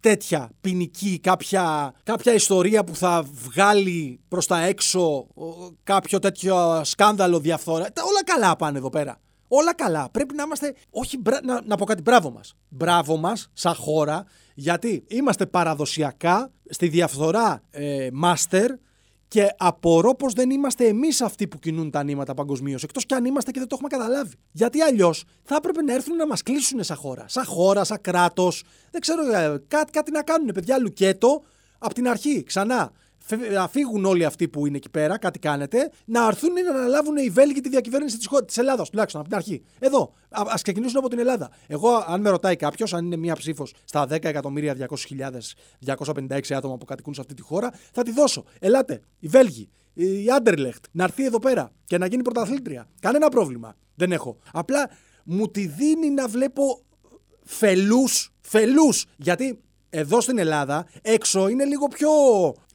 τέτοια 0.00 0.50
ποινική, 0.60 1.18
κάποια, 1.18 1.94
κάποια 2.02 2.34
ιστορία 2.34 2.84
που 2.84 2.96
θα 2.96 3.24
βγάλει 3.44 4.20
προς 4.28 4.46
τα 4.46 4.64
έξω 4.64 5.26
κάποιο 5.82 6.18
τέτοιο 6.18 6.80
σκάνδαλο 6.84 7.40
διαφθορά. 7.40 7.84
Όλα 7.84 8.24
καλά 8.24 8.56
πάνε 8.56 8.78
εδώ 8.78 8.90
πέρα. 8.90 9.20
Όλα 9.48 9.74
καλά. 9.74 10.08
Πρέπει 10.10 10.34
να 10.34 10.42
είμαστε. 10.42 10.74
Όχι, 10.90 11.18
να, 11.42 11.60
να 11.64 11.76
πω 11.76 11.84
κάτι. 11.84 12.02
Μπράβο 12.02 12.30
μας. 12.30 12.56
Μπράβο 12.68 13.16
μας, 13.16 13.50
σαν 13.52 13.74
χώρα, 13.74 14.24
γιατί 14.54 15.04
είμαστε 15.08 15.46
παραδοσιακά 15.46 16.50
στη 16.68 16.88
διαφθορά 16.88 17.62
ε, 17.70 18.08
master 18.24 18.68
και 19.28 19.54
απορώ 19.56 20.14
πως 20.14 20.32
δεν 20.32 20.50
είμαστε 20.50 20.86
εμείς 20.86 21.20
αυτοί 21.20 21.48
που 21.48 21.58
κινούν 21.58 21.90
τα 21.90 22.02
νήματα 22.02 22.34
παγκοσμίως. 22.34 22.82
Εκτός 22.82 23.06
κι 23.06 23.14
αν 23.14 23.24
είμαστε 23.24 23.50
και 23.50 23.58
δεν 23.58 23.68
το 23.68 23.74
έχουμε 23.74 23.88
καταλάβει. 23.88 24.34
Γιατί 24.52 24.80
αλλιώς 24.80 25.24
θα 25.42 25.56
έπρεπε 25.56 25.82
να 25.82 25.94
έρθουν 25.94 26.16
να 26.16 26.26
μας 26.26 26.42
κλείσουν 26.42 26.84
σαν 26.84 26.96
χώρα. 26.96 27.24
Σαν 27.28 27.44
χώρα, 27.44 27.84
σαν 27.84 28.00
κράτος. 28.00 28.64
Δεν 28.90 29.00
ξέρω, 29.00 29.32
ε, 29.32 29.62
κάτι, 29.68 29.90
κάτι 29.92 30.10
να 30.10 30.22
κάνουν. 30.22 30.50
Παιδιά, 30.54 30.78
λουκέτο 30.78 31.42
από 31.78 31.94
την 31.94 32.08
αρχή, 32.08 32.42
ξανά 32.42 32.92
να 33.52 33.68
φύγουν 33.68 34.04
όλοι 34.04 34.24
αυτοί 34.24 34.48
που 34.48 34.66
είναι 34.66 34.76
εκεί 34.76 34.90
πέρα, 34.90 35.18
κάτι 35.18 35.38
κάνετε, 35.38 35.90
να 36.04 36.26
έρθουν 36.26 36.52
να 36.52 36.70
αναλάβουν 36.70 37.16
οι 37.16 37.30
Βέλγοι 37.30 37.60
τη 37.60 37.68
διακυβέρνηση 37.68 38.16
της 38.16 38.28
της 38.46 38.58
Ελλάδας, 38.58 38.90
τουλάχιστον 38.90 39.20
από 39.20 39.28
την 39.28 39.38
αρχή. 39.38 39.62
Εδώ. 39.78 40.12
Α 40.28 40.54
ξεκινήσουν 40.62 40.98
από 40.98 41.08
την 41.08 41.18
Ελλάδα. 41.18 41.50
Εγώ, 41.66 42.04
αν 42.06 42.20
με 42.20 42.30
ρωτάει 42.30 42.56
κάποιος, 42.56 42.94
αν 42.94 43.04
είναι 43.04 43.16
μία 43.16 43.34
ψήφος 43.34 43.74
στα 43.84 44.06
10.200.256 44.10 46.40
άτομα 46.50 46.76
που 46.76 46.84
κατοικούν 46.84 47.14
σε 47.14 47.20
αυτή 47.20 47.34
τη 47.34 47.42
χώρα, 47.42 47.72
θα 47.92 48.02
τη 48.02 48.12
δώσω. 48.12 48.44
Ελάτε, 48.58 49.00
οι 49.18 49.28
Βέλγοι, 49.28 49.68
η 49.92 50.30
Άντερλεχτ, 50.30 50.84
να 50.92 51.04
έρθει 51.04 51.24
εδώ 51.24 51.38
πέρα 51.38 51.72
και 51.84 51.98
να 51.98 52.06
γίνει 52.06 52.22
πρωταθλήτρια. 52.22 52.88
Κανένα 53.00 53.28
πρόβλημα. 53.28 53.76
Δεν 53.94 54.12
έχω. 54.12 54.38
Απλά 54.52 54.90
μου 55.24 55.48
τη 55.48 55.66
δίνει 55.66 56.10
να 56.10 56.28
βλέπω 56.28 56.82
φελούς. 57.44 58.32
Φελούς. 58.40 59.06
Γιατί 59.16 59.60
εδώ 59.98 60.20
στην 60.20 60.38
Ελλάδα, 60.38 60.86
έξω 61.02 61.48
είναι 61.48 61.64
λίγο 61.64 61.88
πιο. 61.88 62.10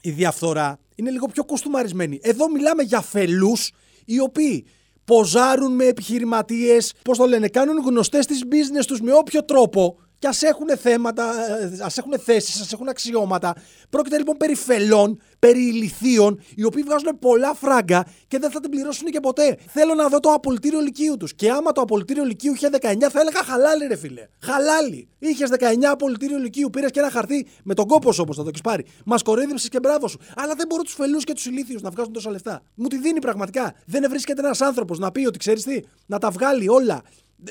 η 0.02 0.12
διαφθορά 0.12 0.80
είναι 0.96 1.10
λίγο 1.10 1.28
πιο 1.28 1.46
κοστούμαρισμένη. 1.46 2.20
Εδώ 2.24 2.50
μιλάμε 2.50 2.84
για 2.84 3.02
φελούς 3.02 3.72
οι 4.06 4.20
οποίοι 4.20 4.66
ποζάρουν 5.06 5.76
με 5.76 5.86
επιχειρηματίες, 5.86 6.94
πώς 7.04 7.18
το 7.18 7.26
λένε, 7.26 7.48
κάνουν 7.48 7.78
γνωστές 7.86 8.26
τις 8.26 8.44
business 8.52 8.86
τους 8.88 9.02
με 9.02 9.14
όποιο 9.14 9.44
τρόπο 9.44 9.98
και 10.22 10.28
ας 10.28 10.42
έχουν 10.42 10.68
θέματα, 10.78 11.34
ας 11.82 11.98
έχουν 11.98 12.20
θέσεις, 12.20 12.62
ας 12.62 12.74
έχουν 12.74 12.88
αξιώματα. 12.88 13.56
Πρόκειται 13.90 14.18
λοιπόν 14.18 14.38
περί 14.38 14.56
φελών, 14.56 15.22
περί 15.40 15.60
ηλικίων, 15.60 16.42
οι 16.56 16.64
οποίοι 16.64 16.84
βγάζουν 16.84 17.20
πολλά 17.20 17.54
φράγκα 17.54 18.06
και 18.28 18.40
δεν 18.40 18.52
θα 18.52 18.60
την 18.60 18.70
πληρώσουν 18.70 19.08
και 19.08 19.20
ποτέ. 19.20 19.58
Θέλω 19.68 19.94
να 19.94 20.08
δω 20.08 20.20
το 20.20 20.30
απολυτήριο 20.30 20.80
λυκείου 20.80 21.18
τους. 21.18 21.36
Και 21.36 21.52
άμα 21.52 21.72
το 21.72 21.82
απολυτήριο 21.82 22.24
λυκείου 22.24 22.54
είχε 22.54 22.70
19, 22.72 22.78
θα 23.12 23.20
έλεγα 23.20 23.44
χαλάλι, 23.46 23.88
ρε 23.88 23.96
φίλε. 23.96 24.28
Χαλάλι. 24.42 25.08
Είχες 25.20 25.50
19 25.50 25.64
απολυτήριο 25.92 26.38
λυκείου, 26.38 26.70
πήρες 26.70 26.92
και 26.92 27.00
ένα 27.00 27.10
χαρτί 27.10 27.48
με 27.64 27.74
τον 27.74 27.88
κόπο 27.88 28.14
όπως 28.20 28.36
θα 28.36 28.44
το 28.44 28.50
έχεις 28.50 28.62
πάρει. 28.62 28.86
Μας 29.06 29.22
κορέδεψε 29.22 29.68
και 29.68 29.80
μπράβο 29.80 30.08
σου. 30.08 30.20
Αλλά 30.36 30.54
δεν 30.54 30.66
μπορώ 30.68 30.84
τους 30.84 30.94
φελούς 30.94 31.24
και 31.24 31.34
τους 31.34 31.46
ηλίθιους 31.46 31.82
να 31.82 31.90
βγάζουν 31.90 32.14
τόσα 32.14 32.32
λεφτά. 32.32 32.62
Μου 32.76 32.88
τη 32.88 32.98
δίνει 32.98 33.20
πραγματικά. 33.20 33.74
Δεν 33.86 34.06
βρίσκεται 34.10 34.42
ένας 34.42 34.62
άνθρωπος 34.62 35.00
να 35.00 35.12
πει 35.12 35.26
ότι 35.26 35.38
ξέρεις 35.38 35.64
τι, 35.64 35.80
να 36.06 36.18
τα 36.18 36.30
βγάλει 36.30 36.70
όλα 36.70 37.02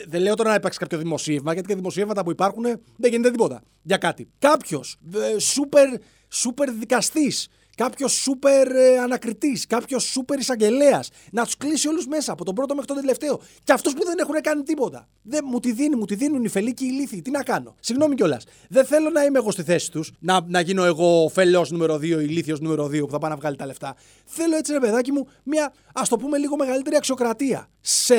δεν 0.07 0.23
λέω 0.23 0.35
τώρα 0.35 0.49
να 0.49 0.55
υπάρξει 0.55 0.79
κάποιο 0.79 0.99
δημοσίευμα, 0.99 1.53
γιατί 1.53 1.69
και 1.69 1.75
δημοσίευματα 1.75 2.25
που 2.25 2.31
υπάρχουν 2.31 2.63
δεν 2.97 3.11
γίνεται 3.11 3.31
τίποτα 3.31 3.63
για 3.83 3.97
κάτι. 3.97 4.29
Κάποιος 4.39 4.97
σούπερ, 5.39 5.89
σούπερ 6.29 6.71
δικαστής, 6.71 7.49
κάποιος 7.77 8.13
σούπερ 8.13 8.71
ε, 8.71 8.99
ανακριτής, 8.99 9.67
κάποιος 9.67 10.05
σούπερ 10.05 10.39
εισαγγελέας, 10.39 11.09
να 11.33 11.45
τους 11.45 11.57
κλείσει 11.57 11.89
όλους 11.89 12.07
μέσα 12.07 12.33
από 12.33 12.45
τον 12.45 12.55
πρώτο 12.55 12.75
μέχρι 12.75 12.89
τον 12.89 12.97
τελευταίο. 12.97 13.41
Και 13.65 13.73
αυτούς 13.73 13.93
που 13.93 14.05
δεν 14.05 14.19
έχουν 14.19 14.35
κάνει 14.41 14.63
τίποτα. 14.63 15.09
Δεν, 15.23 15.45
μου 15.51 15.61
τη 15.61 15.73
δίνει, 15.73 15.97
μου 15.97 16.05
τη 16.05 16.15
δίνουν 16.15 16.45
οι 16.45 16.49
φελοί 16.49 16.75
και 16.75 16.85
οι 16.85 16.89
λύθοι. 16.89 17.23
Τι 17.23 17.31
να 17.31 17.43
κάνω. 17.43 17.75
Συγγνώμη 17.81 18.15
κιόλας. 18.15 18.45
Δεν 18.69 18.85
θέλω 18.85 19.11
να 19.11 19.25
είμαι 19.25 19.39
εγώ 19.39 19.51
στη 19.51 19.63
θέση 19.63 19.91
τους, 19.91 20.13
να, 20.19 20.41
να 20.47 20.61
γίνω 20.61 20.85
εγώ 20.85 21.31
φελός 21.33 21.71
νούμερο 21.71 21.95
2 21.95 22.03
ή 22.03 22.09
ηλίθιο 22.09 22.57
νούμερο 22.61 22.85
2 22.85 23.01
που 23.01 23.11
θα 23.11 23.19
πάει 23.19 23.31
να 23.31 23.37
βγάλει 23.37 23.57
τα 23.57 23.67
λεφτά. 23.67 23.97
Θέλω 24.25 24.57
έτσι, 24.57 24.73
ρε 24.73 24.79
παιδάκι 24.79 25.13
μου, 25.13 25.29
μια 25.45 25.73
ας 25.95 26.09
το 26.09 26.17
πούμε 26.17 26.39
λίγο 26.39 26.57
μεγαλύτερη 26.57 26.97
αξιοκρατία. 26.97 27.69
Σε, 27.81 28.15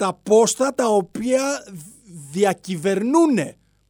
τα 0.00 0.20
πόστα 0.22 0.74
τα 0.74 0.86
οποία 0.86 1.64
διακυβερνούν. 2.32 3.38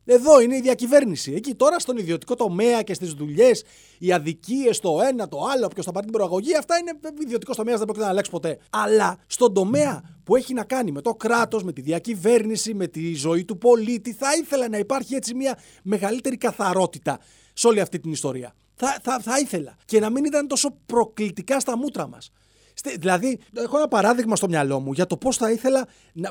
Εδώ 0.04 0.40
είναι 0.40 0.56
η 0.56 0.60
διακυβέρνηση. 0.60 1.32
Εκεί 1.32 1.54
τώρα 1.54 1.78
στον 1.78 1.96
ιδιωτικό 1.96 2.34
τομέα 2.34 2.82
και 2.82 2.94
στις 2.94 3.12
δουλειές, 3.12 3.64
οι 3.98 4.12
αδικίες, 4.12 4.78
το 4.80 5.00
ένα, 5.08 5.28
το 5.28 5.38
άλλο, 5.54 5.68
ποιο 5.68 5.82
θα 5.82 5.92
πάρει 5.92 6.04
την 6.06 6.14
προαγωγή, 6.14 6.56
αυτά 6.56 6.78
είναι 6.78 6.92
ιδιωτικός 7.22 7.56
τομέας, 7.56 7.76
δεν 7.76 7.84
πρόκειται 7.84 8.04
να 8.04 8.10
αλλάξει 8.10 8.30
ποτέ. 8.30 8.58
Αλλά 8.70 9.18
στον 9.26 9.54
τομέα 9.54 10.02
που 10.24 10.36
έχει 10.36 10.54
να 10.54 10.64
κάνει 10.64 10.92
με 10.92 11.00
το 11.00 11.14
κράτος, 11.14 11.62
με 11.62 11.72
τη 11.72 11.80
διακυβέρνηση, 11.80 12.74
με 12.74 12.86
τη 12.86 13.14
ζωή 13.14 13.44
του 13.44 13.58
πολίτη, 13.58 14.12
θα 14.12 14.28
ήθελα 14.42 14.68
να 14.68 14.78
υπάρχει 14.78 15.14
έτσι 15.14 15.34
μια 15.34 15.58
μεγαλύτερη 15.82 16.36
καθαρότητα 16.36 17.18
σε 17.52 17.66
όλη 17.66 17.80
αυτή 17.80 17.98
την 17.98 18.12
ιστορία. 18.12 18.54
Θα, 18.74 18.98
θα, 19.02 19.20
θα 19.20 19.38
ήθελα. 19.38 19.76
Και 19.84 20.00
να 20.00 20.10
μην 20.10 20.24
ήταν 20.24 20.46
τόσο 20.46 20.76
προκλητικά 20.86 21.60
στα 21.60 21.76
μούτρα 21.76 22.08
μας. 22.08 22.30
Δηλαδή, 22.98 23.38
έχω 23.56 23.76
ένα 23.76 23.88
παράδειγμα 23.88 24.36
στο 24.36 24.48
μυαλό 24.48 24.80
μου 24.80 24.92
για 24.92 25.06
το 25.06 25.16
πώς 25.16 25.36
θα, 25.36 25.50
ήθελα, 25.50 25.86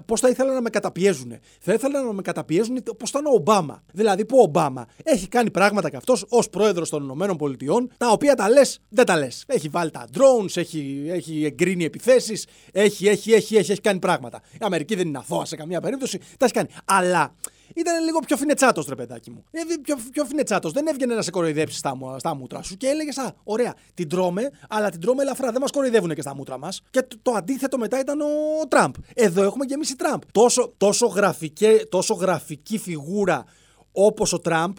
πώς 0.05 0.19
θα 0.19 0.29
ήθελα 0.29 0.53
να 0.53 0.61
με 0.61 0.69
καταπιέζουν. 0.69 1.33
Θα 1.59 1.73
ήθελα 1.73 2.01
να 2.03 2.13
με 2.13 2.21
καταπιέζουν 2.21 2.83
πώς 2.97 3.09
ήταν 3.09 3.25
ο 3.25 3.31
Ομπάμα. 3.33 3.83
Δηλαδή, 3.93 4.25
που 4.25 4.37
ο 4.37 4.41
Ομπάμα 4.41 4.85
έχει 5.03 5.27
κάνει 5.27 5.51
πράγματα 5.51 5.89
και 5.89 5.95
αυτός 5.95 6.25
ως 6.29 6.49
πρόεδρος 6.49 6.89
των 6.89 7.03
Ηνωμένων 7.03 7.37
Πολιτειών, 7.37 7.91
τα 7.97 8.09
οποία 8.09 8.35
τα 8.35 8.49
λες, 8.49 8.79
δεν 8.89 9.05
τα 9.05 9.17
λες. 9.17 9.43
Έχει 9.47 9.67
βάλει 9.67 9.91
τα 9.91 10.07
drones, 10.13 10.57
έχει, 10.57 11.05
έχει 11.09 11.45
εγκρίνει 11.45 11.83
επιθέσεις, 11.83 12.45
έχει, 12.71 13.07
έχει, 13.07 13.33
έχει, 13.33 13.55
έχει, 13.55 13.71
έχει 13.71 13.81
κάνει 13.81 13.99
πράγματα. 13.99 14.41
Η 14.53 14.57
Αμερική 14.59 14.95
δεν 14.95 15.07
είναι 15.07 15.17
αθώα 15.17 15.45
σε 15.45 15.55
καμία 15.55 15.81
περίπτωση, 15.81 16.17
τα 16.37 16.45
έχει 16.45 16.53
κάνει. 16.53 16.67
Αλλά 16.85 17.33
ήταν 17.75 18.03
λίγο 18.03 18.19
πιο 18.19 18.37
φινετσάτος, 18.37 18.87
ρε 18.87 18.95
παιδάκι 18.95 19.31
μου. 19.31 19.43
Ε, 19.51 19.61
πιο, 19.81 19.97
πιο 20.11 20.25
φινετσάτος. 20.25 20.71
Δεν 20.71 20.87
έβγαινε 20.87 21.15
να 21.15 21.21
σε 21.21 21.31
κοροϊδέψει 21.31 21.77
στα, 21.77 21.97
στα 22.17 22.35
μούτρα 22.35 22.61
σου 22.63 22.77
και 22.77 22.87
έλεγες 22.87 23.17
Α, 23.17 23.33
ωραία, 23.43 23.73
την 23.93 24.09
τρώμε, 24.09 24.51
αλλά 24.69 24.89
την 24.89 24.99
τρώμε 24.99 25.21
ελαφρά. 25.21 25.51
Δεν 25.51 25.61
μας 25.61 25.71
κοροϊδεύουν 25.71 26.13
και 26.13 26.21
στα 26.21 26.35
μούτρα 26.35 26.57
μας. 26.57 26.81
Και 26.89 27.01
το, 27.01 27.17
το, 27.21 27.31
αντίθετο 27.31 27.77
μετά 27.77 27.99
ήταν 27.99 28.21
ο 28.21 28.27
Τραμπ. 28.67 28.93
Εδώ 29.13 29.43
έχουμε 29.43 29.65
γεμίσει 29.65 29.95
Τραμπ. 29.95 30.21
Τόσο, 30.31 30.73
τόσο, 30.77 31.05
γραφικέ, 31.05 31.85
τόσο 31.89 32.13
γραφική 32.13 32.77
φιγούρα 32.77 33.45
όπως 33.91 34.33
ο 34.33 34.39
Τραμπ 34.39 34.75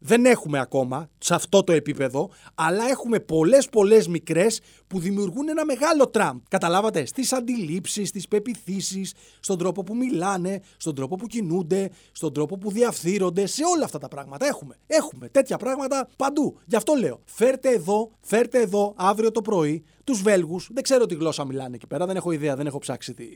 δεν 0.00 0.24
έχουμε 0.24 0.58
ακόμα 0.58 1.10
σε 1.18 1.34
αυτό 1.34 1.64
το 1.64 1.72
επίπεδο, 1.72 2.30
αλλά 2.54 2.88
έχουμε 2.88 3.20
πολλές 3.20 3.68
πολλές 3.68 4.08
μικρές 4.08 4.60
που 4.86 5.00
δημιουργούν 5.00 5.48
ένα 5.48 5.64
μεγάλο 5.64 6.08
τραμπ. 6.08 6.40
Καταλάβατε, 6.48 7.04
στις 7.04 7.32
αντιλήψεις, 7.32 8.08
στις 8.08 8.28
πεπιθήσεις, 8.28 9.14
στον 9.40 9.58
τρόπο 9.58 9.82
που 9.82 9.96
μιλάνε, 9.96 10.62
στον 10.76 10.94
τρόπο 10.94 11.16
που 11.16 11.26
κινούνται, 11.26 11.90
στον 12.12 12.32
τρόπο 12.32 12.58
που 12.58 12.70
διαφθείρονται, 12.70 13.46
σε 13.46 13.62
όλα 13.74 13.84
αυτά 13.84 13.98
τα 13.98 14.08
πράγματα 14.08 14.46
έχουμε. 14.46 14.76
Έχουμε 14.86 15.28
τέτοια 15.28 15.56
πράγματα 15.56 16.08
παντού. 16.16 16.58
Γι' 16.64 16.76
αυτό 16.76 16.94
λέω, 16.94 17.20
φέρτε 17.24 17.68
εδώ, 17.68 18.10
φέρτε 18.20 18.60
εδώ 18.60 18.94
αύριο 18.96 19.30
το 19.30 19.42
πρωί 19.42 19.84
τους 20.04 20.22
Βέλγους, 20.22 20.68
δεν 20.72 20.82
ξέρω 20.82 21.06
τι 21.06 21.14
γλώσσα 21.14 21.44
μιλάνε 21.44 21.74
εκεί 21.74 21.86
πέρα, 21.86 22.06
δεν 22.06 22.16
έχω 22.16 22.30
ιδέα, 22.30 22.56
δεν 22.56 22.66
έχω 22.66 22.78
ψάξει 22.78 23.14
τη, 23.14 23.26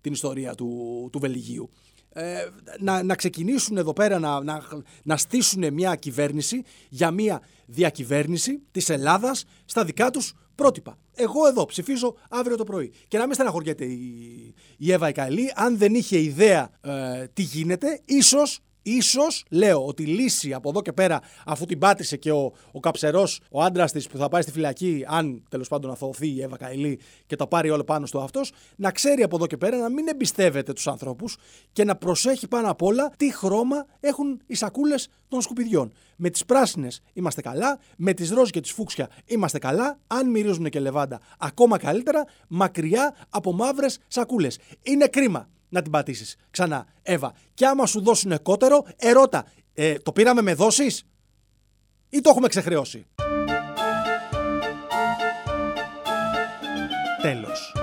την 0.00 0.12
ιστορία 0.12 0.54
του, 0.54 1.08
του 1.12 1.18
Βελγίου. 1.18 1.70
Ε, 2.18 2.48
να, 2.78 3.02
να 3.02 3.14
ξεκινήσουν 3.14 3.76
εδώ 3.76 3.92
πέρα 3.92 4.18
να, 4.18 4.42
να, 4.42 4.62
να 5.02 5.16
στήσουν 5.16 5.72
μια 5.72 5.94
κυβέρνηση 5.94 6.62
για 6.88 7.10
μια 7.10 7.42
διακυβέρνηση 7.66 8.62
της 8.70 8.88
Ελλάδας 8.88 9.44
στα 9.64 9.84
δικά 9.84 10.10
τους 10.10 10.34
πρότυπα. 10.54 10.98
Εγώ 11.14 11.46
εδώ 11.46 11.66
ψηφίζω 11.66 12.14
αύριο 12.30 12.56
το 12.56 12.64
πρωί. 12.64 12.92
Και 13.08 13.18
να 13.18 13.24
μην 13.24 13.34
στεναχωριέται 13.34 13.84
η, 13.84 14.54
η 14.76 14.92
Εύα 14.92 15.08
Ικαλή, 15.08 15.52
αν 15.54 15.78
δεν 15.78 15.94
είχε 15.94 16.18
ιδέα 16.18 16.70
ε, 16.80 17.26
τι 17.32 17.42
γίνεται, 17.42 18.00
ίσως 18.04 18.60
Ίσως 18.96 19.44
λέω 19.50 19.86
ότι 19.86 20.02
η 20.02 20.06
λύση 20.06 20.52
από 20.52 20.68
εδώ 20.68 20.82
και 20.82 20.92
πέρα, 20.92 21.20
αφού 21.46 21.64
την 21.64 21.78
πάτησε 21.78 22.16
και 22.16 22.32
ο, 22.32 22.52
ο 22.72 22.80
καψερός, 22.80 23.40
ο 23.50 23.62
άντρας 23.62 23.92
της 23.92 24.06
που 24.06 24.16
θα 24.16 24.28
πάει 24.28 24.42
στη 24.42 24.50
φυλακή, 24.50 25.04
αν 25.06 25.42
τέλος 25.48 25.68
πάντων 25.68 25.90
αθωωθεί 25.90 26.28
η 26.28 26.42
Εύα 26.42 26.56
Καηλή 26.56 27.00
και 27.26 27.36
το 27.36 27.46
πάρει 27.46 27.70
όλο 27.70 27.84
πάνω 27.84 28.06
στο 28.06 28.18
αυτός, 28.20 28.52
να 28.76 28.90
ξέρει 28.90 29.22
από 29.22 29.36
εδώ 29.36 29.46
και 29.46 29.56
πέρα 29.56 29.76
να 29.76 29.88
μην 29.88 30.08
εμπιστεύεται 30.08 30.72
τους 30.72 30.86
ανθρώπους 30.86 31.36
και 31.72 31.84
να 31.84 31.96
προσέχει 31.96 32.48
πάνω 32.48 32.70
απ' 32.70 32.82
όλα 32.82 33.12
τι 33.16 33.32
χρώμα 33.32 33.86
έχουν 34.00 34.40
οι 34.46 34.54
σακούλες 34.54 35.08
των 35.28 35.40
σκουπιδιών. 35.40 35.92
Με 36.16 36.30
τις 36.30 36.44
πράσινες 36.44 37.00
είμαστε 37.12 37.40
καλά, 37.40 37.78
με 37.96 38.12
τις 38.12 38.30
ροζ 38.30 38.50
και 38.50 38.60
τις 38.60 38.72
φούξια 38.72 39.08
είμαστε 39.24 39.58
καλά, 39.58 39.98
αν 40.06 40.30
μυρίζουν 40.30 40.68
και 40.68 40.80
λεβάντα 40.80 41.20
ακόμα 41.38 41.78
καλύτερα, 41.78 42.24
μακριά 42.48 43.14
από 43.28 43.52
μαύρες 43.52 43.98
σακούλες. 44.08 44.58
Είναι 44.82 45.06
κρίμα 45.06 45.48
να 45.68 45.82
την 45.82 45.90
πατήσεις 45.90 46.36
ξανά. 46.50 46.86
Εύα, 47.02 47.32
και 47.54 47.66
άμα 47.66 47.86
σου 47.86 48.00
δώσουν 48.00 48.42
κότερο, 48.42 48.86
ερώτα, 48.96 49.46
ε, 49.74 49.94
το 49.94 50.12
πήραμε 50.12 50.42
με 50.42 50.54
δόσεις; 50.54 51.02
Ή 52.08 52.20
το 52.20 52.30
έχουμε 52.30 52.48
ξεχρεώσει; 52.48 53.06
Τέλος. 57.22 57.72
Τέλος. 57.72 57.77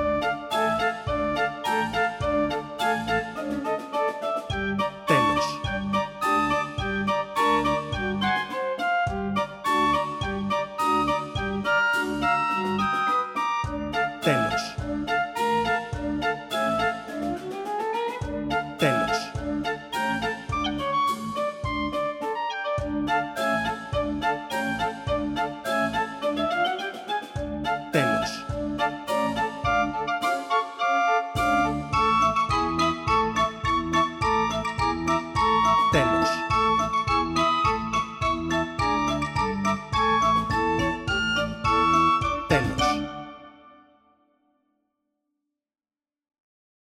Τέλος. 27.96 28.45